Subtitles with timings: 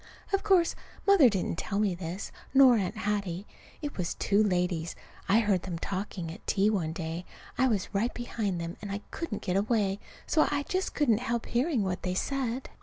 [0.33, 0.73] Of course
[1.05, 3.45] Mother didn't tell me this, nor Aunt Hattie.
[3.83, 4.95] It was two ladies.
[5.29, 7.23] I heard them talking at a tea one day.
[7.55, 11.45] I was right behind them, and I couldn't get away, so I just couldn't help
[11.45, 12.71] hearing what they said.